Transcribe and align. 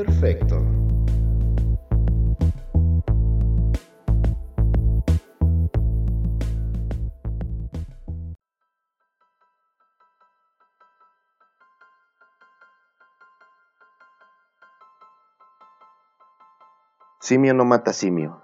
Perfecto. 0.00 0.56
Simio 17.20 17.52
no 17.52 17.66
mata 17.66 17.92
simio. 17.92 18.40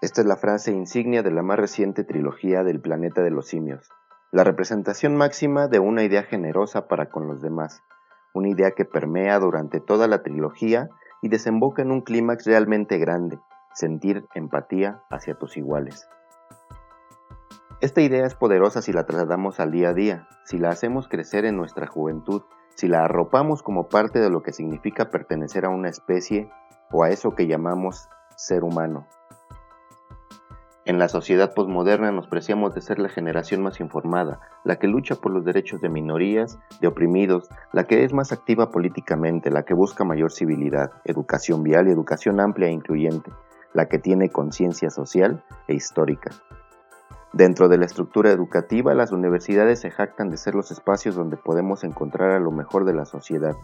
Esta 0.00 0.20
es 0.20 0.28
la 0.28 0.36
frase 0.36 0.70
insignia 0.70 1.24
de 1.24 1.32
la 1.32 1.42
más 1.42 1.58
reciente 1.58 2.04
trilogía 2.04 2.62
del 2.62 2.80
planeta 2.80 3.22
de 3.22 3.30
los 3.32 3.48
simios, 3.48 3.90
la 4.30 4.44
representación 4.44 5.16
máxima 5.16 5.66
de 5.66 5.80
una 5.80 6.04
idea 6.04 6.22
generosa 6.22 6.86
para 6.86 7.10
con 7.10 7.26
los 7.26 7.42
demás, 7.42 7.82
una 8.32 8.48
idea 8.48 8.70
que 8.76 8.84
permea 8.84 9.40
durante 9.40 9.80
toda 9.80 10.06
la 10.06 10.22
trilogía 10.22 10.88
y 11.22 11.28
desemboca 11.28 11.82
en 11.82 11.90
un 11.90 12.00
clímax 12.00 12.46
realmente 12.46 12.98
grande, 12.98 13.38
sentir 13.74 14.26
empatía 14.34 15.02
hacia 15.10 15.34
tus 15.34 15.56
iguales. 15.56 16.08
Esta 17.80 18.02
idea 18.02 18.26
es 18.26 18.34
poderosa 18.34 18.82
si 18.82 18.92
la 18.92 19.06
trasladamos 19.06 19.58
al 19.58 19.70
día 19.70 19.90
a 19.90 19.94
día, 19.94 20.28
si 20.44 20.58
la 20.58 20.68
hacemos 20.68 21.08
crecer 21.08 21.46
en 21.46 21.56
nuestra 21.56 21.86
juventud, 21.86 22.42
si 22.74 22.88
la 22.88 23.04
arropamos 23.04 23.62
como 23.62 23.88
parte 23.88 24.20
de 24.20 24.30
lo 24.30 24.42
que 24.42 24.52
significa 24.52 25.10
pertenecer 25.10 25.64
a 25.64 25.70
una 25.70 25.88
especie 25.88 26.50
o 26.90 27.04
a 27.04 27.10
eso 27.10 27.34
que 27.34 27.46
llamamos 27.46 28.08
ser 28.36 28.64
humano. 28.64 29.06
En 30.90 30.98
la 30.98 31.08
sociedad 31.08 31.54
posmoderna 31.54 32.10
nos 32.10 32.26
preciamos 32.26 32.74
de 32.74 32.80
ser 32.80 32.98
la 32.98 33.08
generación 33.08 33.62
más 33.62 33.78
informada, 33.78 34.40
la 34.64 34.80
que 34.80 34.88
lucha 34.88 35.14
por 35.14 35.30
los 35.30 35.44
derechos 35.44 35.80
de 35.80 35.88
minorías, 35.88 36.58
de 36.80 36.88
oprimidos, 36.88 37.48
la 37.72 37.84
que 37.84 38.02
es 38.02 38.12
más 38.12 38.32
activa 38.32 38.72
políticamente, 38.72 39.52
la 39.52 39.62
que 39.62 39.72
busca 39.72 40.02
mayor 40.02 40.32
civilidad, 40.32 40.90
educación 41.04 41.62
vial 41.62 41.86
y 41.86 41.92
educación 41.92 42.40
amplia 42.40 42.66
e 42.66 42.72
incluyente, 42.72 43.30
la 43.72 43.86
que 43.86 44.00
tiene 44.00 44.30
conciencia 44.30 44.90
social 44.90 45.44
e 45.68 45.74
histórica. 45.74 46.32
Dentro 47.32 47.68
de 47.68 47.78
la 47.78 47.84
estructura 47.84 48.32
educativa, 48.32 48.92
las 48.92 49.12
universidades 49.12 49.78
se 49.78 49.92
jactan 49.92 50.28
de 50.28 50.38
ser 50.38 50.56
los 50.56 50.72
espacios 50.72 51.14
donde 51.14 51.36
podemos 51.36 51.84
encontrar 51.84 52.32
a 52.32 52.40
lo 52.40 52.50
mejor 52.50 52.84
de 52.84 52.94
la 52.94 53.04
sociedad, 53.04 53.54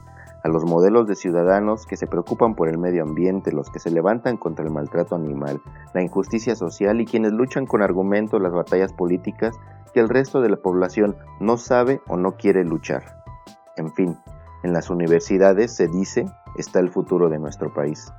a 0.47 0.49
los 0.49 0.65
modelos 0.65 1.09
de 1.09 1.17
ciudadanos 1.17 1.87
que 1.87 1.97
se 1.97 2.07
preocupan 2.07 2.55
por 2.55 2.69
el 2.69 2.79
medio 2.79 3.03
ambiente, 3.03 3.51
los 3.51 3.69
que 3.69 3.81
se 3.81 3.91
levantan 3.91 4.37
contra 4.37 4.65
el 4.65 4.71
maltrato 4.71 5.17
animal, 5.17 5.61
la 5.93 6.03
injusticia 6.03 6.55
social 6.55 7.01
y 7.01 7.05
quienes 7.05 7.33
luchan 7.33 7.67
con 7.67 7.83
argumentos 7.83 8.41
las 8.41 8.53
batallas 8.53 8.93
políticas 8.93 9.57
que 9.93 9.99
el 9.99 10.09
resto 10.09 10.41
de 10.41 10.49
la 10.49 10.57
población 10.57 11.17
no 11.41 11.57
sabe 11.57 12.01
o 12.07 12.17
no 12.17 12.37
quiere 12.37 12.63
luchar. 12.65 13.25
En 13.77 13.93
fin, 13.93 14.17
en 14.63 14.73
las 14.73 14.89
universidades 14.89 15.75
se 15.75 15.89
dice 15.89 16.27
está 16.57 16.79
el 16.79 16.91
futuro 16.91 17.29
de 17.29 17.41
nuestro 17.41 17.75
país. 17.75 18.13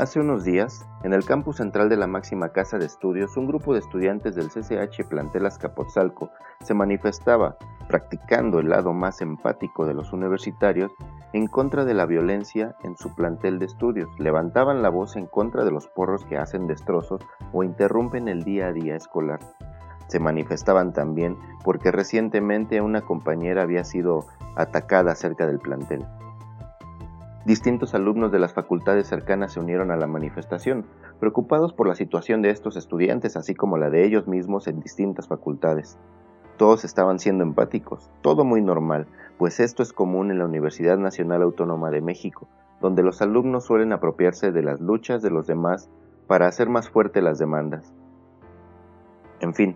Hace 0.00 0.18
unos 0.18 0.44
días, 0.44 0.88
en 1.02 1.12
el 1.12 1.26
campus 1.26 1.56
central 1.56 1.90
de 1.90 1.96
la 1.98 2.06
máxima 2.06 2.52
casa 2.52 2.78
de 2.78 2.86
estudios, 2.86 3.36
un 3.36 3.46
grupo 3.46 3.74
de 3.74 3.80
estudiantes 3.80 4.34
del 4.34 4.48
CCH 4.48 5.06
Plantel 5.06 5.44
Azcapotzalco 5.44 6.30
se 6.62 6.72
manifestaba, 6.72 7.58
practicando 7.86 8.60
el 8.60 8.70
lado 8.70 8.94
más 8.94 9.20
empático 9.20 9.84
de 9.84 9.92
los 9.92 10.14
universitarios, 10.14 10.90
en 11.34 11.48
contra 11.48 11.84
de 11.84 11.92
la 11.92 12.06
violencia 12.06 12.76
en 12.82 12.96
su 12.96 13.14
plantel 13.14 13.58
de 13.58 13.66
estudios. 13.66 14.08
Levantaban 14.18 14.80
la 14.80 14.88
voz 14.88 15.16
en 15.16 15.26
contra 15.26 15.64
de 15.64 15.70
los 15.70 15.86
porros 15.86 16.24
que 16.24 16.38
hacen 16.38 16.66
destrozos 16.66 17.20
o 17.52 17.62
interrumpen 17.62 18.26
el 18.28 18.42
día 18.42 18.68
a 18.68 18.72
día 18.72 18.96
escolar. 18.96 19.40
Se 20.06 20.18
manifestaban 20.18 20.94
también 20.94 21.36
porque 21.62 21.92
recientemente 21.92 22.80
una 22.80 23.02
compañera 23.02 23.64
había 23.64 23.84
sido 23.84 24.24
atacada 24.56 25.14
cerca 25.14 25.46
del 25.46 25.58
plantel. 25.58 26.06
Distintos 27.50 27.94
alumnos 27.94 28.30
de 28.30 28.38
las 28.38 28.52
facultades 28.54 29.08
cercanas 29.08 29.54
se 29.54 29.58
unieron 29.58 29.90
a 29.90 29.96
la 29.96 30.06
manifestación, 30.06 30.86
preocupados 31.18 31.72
por 31.72 31.88
la 31.88 31.96
situación 31.96 32.42
de 32.42 32.50
estos 32.50 32.76
estudiantes, 32.76 33.36
así 33.36 33.56
como 33.56 33.76
la 33.76 33.90
de 33.90 34.06
ellos 34.06 34.28
mismos 34.28 34.68
en 34.68 34.78
distintas 34.78 35.26
facultades. 35.26 35.98
Todos 36.58 36.84
estaban 36.84 37.18
siendo 37.18 37.42
empáticos, 37.42 38.08
todo 38.22 38.44
muy 38.44 38.62
normal, 38.62 39.08
pues 39.36 39.58
esto 39.58 39.82
es 39.82 39.92
común 39.92 40.30
en 40.30 40.38
la 40.38 40.44
Universidad 40.44 40.96
Nacional 40.96 41.42
Autónoma 41.42 41.90
de 41.90 42.00
México, 42.00 42.46
donde 42.80 43.02
los 43.02 43.20
alumnos 43.20 43.64
suelen 43.64 43.92
apropiarse 43.92 44.52
de 44.52 44.62
las 44.62 44.80
luchas 44.80 45.20
de 45.20 45.30
los 45.30 45.48
demás 45.48 45.90
para 46.28 46.46
hacer 46.46 46.68
más 46.68 46.88
fuerte 46.88 47.20
las 47.20 47.40
demandas. 47.40 47.92
En 49.40 49.54
fin, 49.54 49.74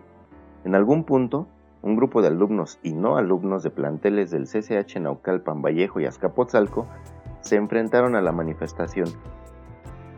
en 0.63 0.75
algún 0.75 1.03
punto, 1.03 1.49
un 1.81 1.97
grupo 1.97 2.21
de 2.21 2.29
alumnos 2.29 2.79
y 2.83 2.93
no 2.93 3.17
alumnos 3.17 3.63
de 3.63 3.69
planteles 3.69 4.31
del 4.31 4.45
CCH 4.45 5.01
Naucalpan, 5.01 5.61
Vallejo 5.61 5.99
y 5.99 6.05
Azcapotzalco 6.05 6.87
se 7.45 7.57
enfrentaron 7.57 8.15
a 8.15 8.21
la 8.21 8.31
manifestación. 8.31 9.07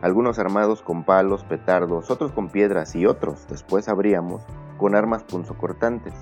Algunos 0.00 0.38
armados 0.38 0.80
con 0.80 1.04
palos, 1.04 1.44
petardos, 1.44 2.10
otros 2.10 2.32
con 2.32 2.48
piedras 2.48 2.96
y 2.96 3.04
otros, 3.04 3.46
después 3.48 3.84
sabríamos, 3.84 4.42
con 4.78 4.94
armas 4.94 5.24
punzocortantes. 5.24 6.14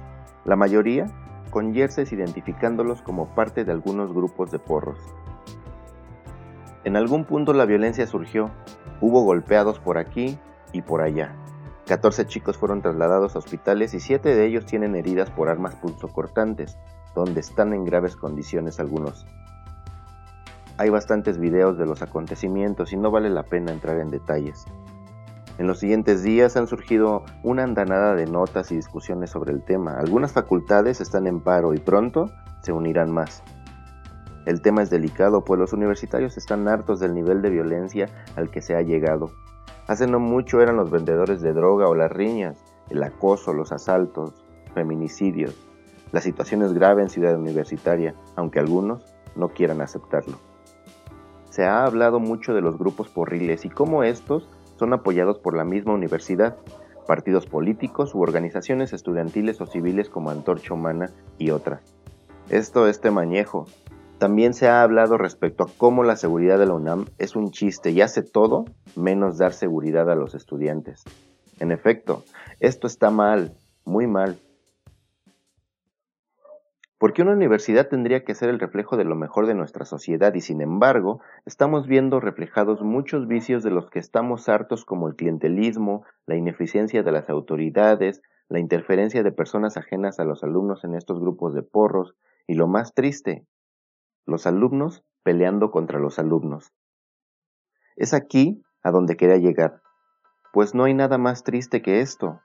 La 0.45 0.57
mayoría 0.57 1.07
con 1.51 1.73
jerseys 1.73 2.13
identificándolos 2.13 3.03
como 3.03 3.35
parte 3.35 3.65
de 3.65 3.71
algunos 3.71 4.13
grupos 4.13 4.51
de 4.51 4.59
porros. 4.59 4.99
En 6.83 6.97
algún 6.97 7.25
punto 7.25 7.53
la 7.53 7.67
violencia 7.67 8.07
surgió, 8.07 8.51
hubo 9.01 9.23
golpeados 9.23 9.79
por 9.79 9.99
aquí 9.99 10.39
y 10.73 10.83
por 10.83 11.03
allá. 11.03 11.37
14 11.87 12.27
chicos 12.27 12.59
fueron 12.59 12.83
trasladados 12.83 13.37
a 13.37 13.39
hospitales 13.39 13.95
y 13.95 14.01
7 14.01 14.35
de 14.35 14.45
ellos 14.45 14.67
tienen 14.67 14.97
heridas 14.97 15.31
por 15.31 15.49
armas 15.49 15.77
punzocortantes, 15.77 16.77
donde 17.15 17.41
están 17.41 17.73
en 17.75 17.85
graves 17.85 18.17
condiciones 18.17 18.81
algunos. 18.81 19.25
Hay 20.79 20.91
bastantes 20.91 21.39
videos 21.39 21.79
de 21.79 21.87
los 21.87 22.03
acontecimientos 22.03 22.93
y 22.93 22.99
no 22.99 23.11
vale 23.11 23.31
la 23.31 23.45
pena 23.45 23.73
entrar 23.73 23.99
en 23.99 24.11
detalles. 24.11 24.67
En 25.57 25.67
los 25.67 25.79
siguientes 25.79 26.23
días 26.23 26.55
han 26.59 26.67
surgido 26.67 27.25
una 27.43 27.63
andanada 27.63 28.15
de 28.15 28.27
notas 28.27 28.71
y 28.71 28.77
discusiones 28.77 29.31
sobre 29.31 29.53
el 29.53 29.63
tema. 29.63 29.97
Algunas 29.99 30.33
facultades 30.33 31.01
están 31.01 31.27
en 31.27 31.41
paro 31.41 31.73
y 31.73 31.79
pronto 31.79 32.31
se 32.61 32.73
unirán 32.73 33.11
más. 33.11 33.43
El 34.45 34.61
tema 34.61 34.83
es 34.83 34.91
delicado, 34.91 35.45
pues 35.45 35.59
los 35.59 35.73
universitarios 35.73 36.37
están 36.37 36.69
hartos 36.69 37.01
del 37.01 37.15
nivel 37.15 37.41
de 37.41 37.49
violencia 37.49 38.11
al 38.37 38.51
que 38.51 38.61
se 38.61 38.77
ha 38.77 38.83
llegado. 38.83 39.31
Hace 39.87 40.07
no 40.07 40.21
mucho 40.21 40.61
eran 40.61 40.77
los 40.77 40.91
vendedores 40.91 41.41
de 41.41 41.55
droga 41.55 41.89
o 41.89 41.95
las 41.95 42.13
riñas, 42.13 42.63
el 42.91 43.03
acoso, 43.03 43.55
los 43.55 43.73
asaltos, 43.73 44.35
feminicidios. 44.75 45.57
La 46.13 46.21
situación 46.21 46.63
es 46.63 46.75
grave 46.75 47.03
en 47.03 47.09
Ciudad 47.09 47.35
Universitaria, 47.35 48.15
aunque 48.37 48.61
algunos 48.61 49.07
no 49.37 49.49
quieran 49.49 49.81
aceptarlo 49.81 50.37
se 51.57 51.65
ha 51.65 51.87
hablado 51.87 52.21
mucho 52.21 52.53
de 52.53 52.61
los 52.61 52.77
grupos 52.77 53.09
porriles 53.09 53.65
y 53.65 53.71
cómo 53.71 54.03
estos 54.03 54.47
son 54.79 54.93
apoyados 54.93 55.39
por 55.39 55.57
la 55.57 55.65
misma 55.65 55.95
universidad, 55.95 56.59
partidos 57.07 57.47
políticos 57.47 58.15
u 58.15 58.21
organizaciones 58.21 58.93
estudiantiles 58.93 59.59
o 59.63 59.67
civiles 59.67 60.11
como 60.11 60.29
Antorcha 60.29 60.75
Humana 60.75 61.07
y 61.39 61.53
otras. 61.53 61.81
Esto 62.51 62.87
es 62.87 63.01
temañejo. 63.01 63.65
También 64.19 64.53
se 64.53 64.69
ha 64.69 64.83
hablado 64.83 65.17
respecto 65.17 65.65
a 65.65 65.71
cómo 65.79 66.05
la 66.05 66.17
seguridad 66.17 66.59
de 66.59 66.67
la 66.67 66.75
UNAM 66.75 67.07
es 67.17 67.37
un 67.37 67.53
chiste 67.53 67.91
y 67.91 68.03
hace 68.03 68.23
todo 68.23 68.67
menos 68.95 69.39
dar 69.39 69.55
seguridad 69.55 70.11
a 70.11 70.15
los 70.15 70.35
estudiantes. 70.35 71.05
En 71.59 71.73
efecto, 71.73 72.23
esto 72.61 72.87
está 72.87 73.09
mal, 73.09 73.55
muy 73.87 74.07
mal. 74.07 74.39
Porque 76.99 77.21
una 77.23 77.33
universidad 77.33 77.89
tendría 77.89 78.25
que 78.25 78.35
ser 78.35 78.49
el 78.49 78.59
reflejo 78.59 78.97
de 78.97 79.05
lo 79.05 79.17
mejor 79.17 79.47
de 79.47 79.55
nuestra 79.55 79.85
sociedad 79.85 80.33
y 80.35 80.41
sin 80.41 80.63
embargo 80.63 81.21
estamos 81.45 81.87
viendo 81.87 82.21
reflejados 82.21 82.81
muchos 82.81 83.29
vicios 83.29 83.63
de 83.63 83.71
los 83.71 83.91
que 83.91 83.99
estamos 83.99 84.49
hartos 84.49 84.87
como 84.87 85.09
el 85.09 85.15
clientelismo, 85.15 86.05
la 86.25 86.37
ineficiencia 86.37 87.03
de 87.03 87.13
las 87.13 87.29
autoridades, 87.29 88.23
la 88.49 88.61
interferencia 88.61 89.23
de 89.23 89.33
personas 89.33 89.77
ajenas 89.77 90.21
a 90.21 90.25
los 90.25 90.43
alumnos 90.43 90.85
en 90.85 90.95
estos 90.95 91.21
grupos 91.21 91.53
de 91.55 91.63
porros 91.63 92.15
y 92.47 92.55
lo 92.55 92.67
más 92.67 92.95
triste, 92.95 93.47
los 94.25 94.47
alumnos 94.47 95.05
peleando 95.23 95.71
contra 95.71 95.99
los 95.99 96.19
alumnos. 96.19 96.73
Es 97.97 98.15
aquí 98.15 98.63
a 98.83 98.91
donde 98.91 99.17
quería 99.17 99.37
llegar, 99.37 99.83
pues 100.53 100.75
no 100.75 100.85
hay 100.85 100.95
nada 100.95 101.19
más 101.19 101.45
triste 101.45 101.83
que 101.83 102.01
esto 102.01 102.41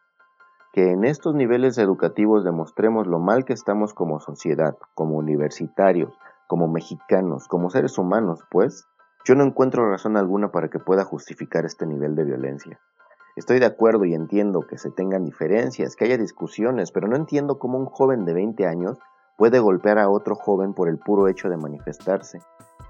que 0.73 0.91
en 0.91 1.03
estos 1.03 1.35
niveles 1.35 1.77
educativos 1.77 2.45
demostremos 2.45 3.06
lo 3.06 3.19
mal 3.19 3.44
que 3.44 3.53
estamos 3.53 3.94
como 3.94 4.19
sociedad, 4.19 4.77
como 4.94 5.18
universitarios, 5.18 6.18
como 6.47 6.68
mexicanos, 6.68 7.47
como 7.47 7.69
seres 7.69 7.97
humanos, 7.97 8.44
pues 8.50 8.88
yo 9.25 9.35
no 9.35 9.44
encuentro 9.44 9.89
razón 9.89 10.18
alguna 10.18 10.51
para 10.51 10.69
que 10.69 10.79
pueda 10.79 11.03
justificar 11.03 11.65
este 11.65 11.85
nivel 11.85 12.15
de 12.15 12.23
violencia. 12.23 12.79
Estoy 13.35 13.59
de 13.59 13.65
acuerdo 13.65 14.06
y 14.06 14.13
entiendo 14.13 14.62
que 14.68 14.77
se 14.77 14.91
tengan 14.91 15.23
diferencias, 15.23 15.95
que 15.95 16.06
haya 16.06 16.18
discusiones, 16.18 16.91
pero 16.91 17.07
no 17.07 17.15
entiendo 17.15 17.59
cómo 17.59 17.77
un 17.77 17.85
joven 17.85 18.25
de 18.25 18.33
20 18.33 18.65
años 18.65 18.97
puede 19.38 19.59
golpear 19.59 20.00
a 20.00 20.09
otro 20.09 20.35
joven 20.35 20.74
por 20.74 20.89
el 20.89 21.00
puro 21.00 21.27
hecho 21.27 21.50
de 21.50 21.57
manifestarse. 21.57 22.39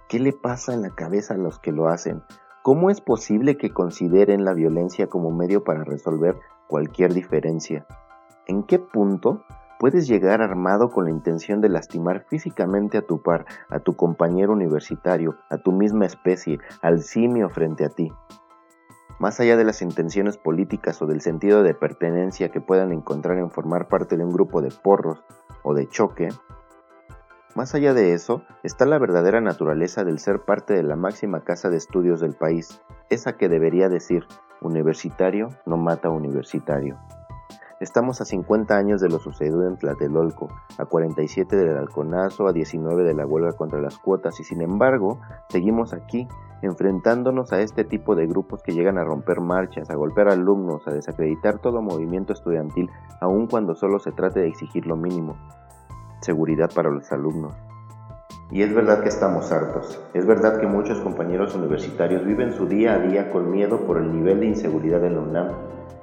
¿Qué 0.08 0.20
le 0.20 0.34
pasa 0.34 0.74
en 0.74 0.82
la 0.82 0.90
cabeza 0.90 1.36
a 1.36 1.38
los 1.38 1.60
que 1.60 1.72
lo 1.72 1.88
hacen? 1.88 2.24
¿Cómo 2.64 2.90
es 2.90 3.02
posible 3.02 3.58
que 3.58 3.72
consideren 3.72 4.46
la 4.46 4.54
violencia 4.54 5.08
como 5.08 5.32
medio 5.32 5.64
para 5.64 5.84
resolver 5.84 6.38
cualquier 6.72 7.14
diferencia? 7.14 7.86
¿En 8.48 8.64
qué 8.64 8.80
punto 8.80 9.44
Puedes 9.78 10.08
llegar 10.08 10.44
armado 10.44 10.92
con 10.92 11.06
la 11.06 11.10
intención 11.10 11.60
de 11.60 11.68
lastimar 11.68 12.26
físicamente 12.30 13.00
a 13.00 13.02
tu 13.02 13.24
par, 13.24 13.48
a 13.68 13.80
tu 13.80 13.96
compañero 13.96 14.54
universitario, 14.54 15.40
a 15.50 15.58
tu 15.58 15.72
misma 15.72 16.06
especie, 16.06 16.60
al 16.84 17.02
simio 17.02 17.50
frente 17.50 17.84
a 17.84 17.90
ti. 17.90 18.14
Más 19.18 19.40
allá 19.40 19.58
de 19.58 19.64
las 19.64 19.82
intenciones 19.82 20.38
políticas 20.38 21.02
o 21.02 21.08
del 21.08 21.22
sentido 21.22 21.64
de 21.64 21.74
pertenencia 21.74 22.52
que 22.52 22.62
puedan 22.62 22.92
encontrar 22.92 23.40
en 23.40 23.50
formar 23.50 23.88
parte 23.88 24.18
de 24.18 24.24
un 24.24 24.32
grupo 24.32 24.62
de 24.62 24.70
porros 24.70 25.24
o 25.64 25.74
de 25.74 25.88
choque, 25.88 26.30
más 27.56 27.74
allá 27.74 27.96
de 27.96 28.14
eso 28.14 28.44
está 28.62 28.86
la 28.86 29.00
verdadera 29.00 29.42
naturaleza 29.42 30.04
del 30.04 30.20
ser 30.20 30.42
parte 30.46 30.76
de 30.76 30.84
la 30.84 30.96
máxima 30.96 31.44
casa 31.44 31.72
de 31.72 31.78
estudios 31.78 32.22
del 32.22 32.36
país, 32.36 32.82
esa 33.10 33.34
que 33.34 33.50
debería 33.50 33.90
decir, 33.90 34.28
universitario 34.62 35.50
no 35.66 35.78
mata 35.78 36.10
universitario. 36.10 36.98
Estamos 37.80 38.22
a 38.22 38.26
50 38.26 38.78
años 38.78 39.02
de 39.02 39.10
lo 39.10 39.18
sucedido 39.18 39.68
en 39.68 39.76
Tlatelolco, 39.76 40.50
a 40.78 40.86
47 40.86 41.56
del 41.56 41.78
halconazo, 41.78 42.48
a 42.48 42.54
19 42.54 43.04
de 43.04 43.16
la 43.16 43.26
huelga 43.26 43.54
contra 43.54 43.82
las 43.82 43.98
cuotas 43.98 44.40
y 44.40 44.44
sin 44.44 44.62
embargo 44.62 45.20
seguimos 45.50 45.92
aquí, 45.94 46.28
enfrentándonos 46.62 47.52
a 47.52 47.62
este 47.62 47.84
tipo 47.84 48.14
de 48.16 48.28
grupos 48.28 48.62
que 48.62 48.74
llegan 48.74 49.00
a 49.00 49.04
romper 49.04 49.42
marchas, 49.42 49.90
a 49.90 49.96
golpear 49.96 50.30
alumnos, 50.30 50.88
a 50.88 50.94
desacreditar 50.94 51.58
todo 51.58 51.82
movimiento 51.82 52.34
estudiantil, 52.34 52.88
aun 53.20 53.48
cuando 53.48 53.74
solo 53.74 53.98
se 53.98 54.12
trate 54.12 54.42
de 54.42 54.48
exigir 54.50 54.86
lo 54.86 54.96
mínimo, 54.96 55.36
seguridad 56.22 56.70
para 56.72 56.92
los 56.92 57.12
alumnos. 57.12 57.56
Y 58.52 58.64
es 58.64 58.74
verdad 58.74 59.02
que 59.02 59.10
estamos 59.10 59.52
hartos, 59.52 60.02
es 60.14 60.26
verdad 60.26 60.60
que 60.60 60.68
muchos 60.68 61.00
compañeros 61.00 61.56
universitarios 61.56 62.26
viven 62.26 62.52
su 62.52 62.68
día 62.68 62.96
a 62.96 63.00
día 63.00 63.32
con 63.32 63.50
miedo 63.50 63.86
por 63.88 63.98
el 63.98 64.12
nivel 64.12 64.42
de 64.42 64.48
inseguridad 64.48 65.04
en 65.06 65.16
la 65.16 65.22
UNAM 65.22 65.48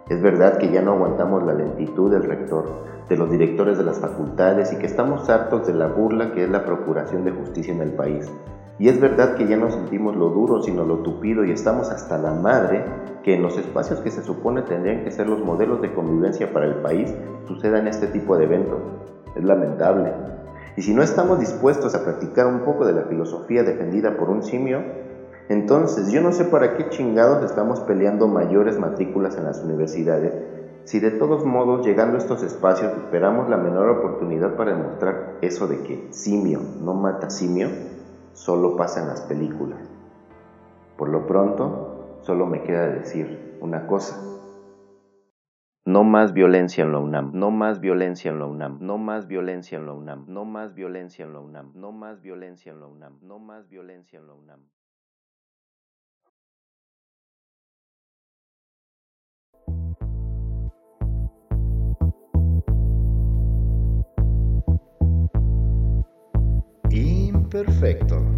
es 0.08 0.22
verdad 0.22 0.56
que 0.56 0.70
ya 0.70 0.80
no 0.80 0.92
aguantamos 0.92 1.42
la 1.44 1.52
lentitud 1.52 2.10
del 2.10 2.22
rector, 2.22 2.64
de 3.10 3.16
los 3.18 3.30
directores 3.30 3.76
de 3.76 3.84
las 3.84 3.98
facultades 3.98 4.72
y 4.72 4.76
que 4.76 4.86
estamos 4.86 5.28
hartos 5.28 5.66
de 5.66 5.74
la 5.74 5.86
burla 5.86 6.32
que 6.32 6.44
es 6.44 6.50
la 6.50 6.64
procuración 6.64 7.24
de 7.24 7.32
justicia 7.32 7.74
en 7.74 7.82
el 7.82 7.92
país. 7.92 8.32
Y 8.78 8.88
es 8.88 8.98
verdad 8.98 9.34
que 9.34 9.46
ya 9.46 9.58
no 9.58 9.70
sentimos 9.70 10.16
lo 10.16 10.30
duro 10.30 10.62
sino 10.62 10.84
lo 10.84 11.00
tupido 11.00 11.44
y 11.44 11.50
estamos 11.50 11.90
hasta 11.90 12.16
la 12.16 12.32
madre 12.32 12.86
que 13.22 13.34
en 13.34 13.42
los 13.42 13.58
espacios 13.58 14.00
que 14.00 14.10
se 14.10 14.22
supone 14.22 14.62
tendrían 14.62 15.04
que 15.04 15.10
ser 15.10 15.28
los 15.28 15.44
modelos 15.44 15.82
de 15.82 15.92
convivencia 15.92 16.54
para 16.54 16.64
el 16.64 16.76
país 16.76 17.14
sucedan 17.46 17.86
este 17.86 18.06
tipo 18.06 18.38
de 18.38 18.44
eventos. 18.44 18.80
Es 19.36 19.44
lamentable. 19.44 20.38
Y 20.78 20.82
si 20.82 20.94
no 20.94 21.02
estamos 21.02 21.40
dispuestos 21.40 21.96
a 21.96 22.04
practicar 22.04 22.46
un 22.46 22.60
poco 22.60 22.86
de 22.86 22.92
la 22.92 23.02
filosofía 23.02 23.64
defendida 23.64 24.16
por 24.16 24.30
un 24.30 24.44
simio, 24.44 24.84
entonces, 25.48 26.12
yo 26.12 26.22
no 26.22 26.30
sé 26.30 26.44
para 26.44 26.76
qué 26.76 26.88
chingados 26.88 27.44
estamos 27.50 27.80
peleando 27.80 28.28
mayores 28.28 28.78
matrículas 28.78 29.36
en 29.38 29.46
las 29.46 29.60
universidades 29.64 30.32
si 30.84 31.00
de 31.00 31.10
todos 31.10 31.44
modos 31.44 31.84
llegando 31.84 32.14
a 32.14 32.19
estos 32.19 32.44
espacios 32.44 32.92
esperamos 32.92 33.50
la 33.50 33.56
menor 33.56 33.88
oportunidad 33.90 34.54
para 34.54 34.70
demostrar 34.70 35.38
eso 35.42 35.66
de 35.66 35.82
que 35.82 36.06
simio 36.12 36.60
no 36.81 36.94
mata 36.94 37.28
simio, 37.28 37.70
solo 38.32 38.76
pasa 38.76 39.00
en 39.00 39.08
las 39.08 39.22
películas. 39.22 39.81
Por 40.96 41.08
lo 41.08 41.26
pronto, 41.26 42.20
solo 42.22 42.46
me 42.46 42.62
queda 42.62 42.86
decir 42.86 43.58
una 43.60 43.84
cosa. 43.88 44.38
No 45.88 46.05
más 46.05 46.35
violencia 46.35 46.85
en 46.85 46.93
la 46.93 46.99
UNAM, 46.99 47.31
no 47.32 47.50
más 47.50 47.81
violencia 47.81 48.31
en 48.31 48.38
la 48.38 48.44
UNAM, 48.44 48.76
no 48.82 48.99
más 48.99 49.26
violencia 49.26 49.79
en 49.79 49.87
la 49.87 49.94
UNAM, 49.94 50.26
no 50.29 50.44
más 50.44 50.75
violencia 50.75 51.25
en 51.25 51.32
la 51.32 51.40
UNAM, 51.40 51.73
no 51.75 51.93
más 51.93 52.20
violencia 52.20 52.73
en 52.73 52.81
la 52.81 52.87
UNAM, 52.87 53.19
no 53.23 53.38
más 53.38 53.70
violencia 53.70 54.19
en 54.19 54.26
la 54.26 54.35
UNAM. 54.35 54.61
Perfecto. 67.49 68.38